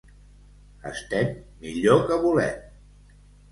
Estem 0.91 1.29
millor 1.67 2.03
que 2.09 2.19
volem. 2.27 2.59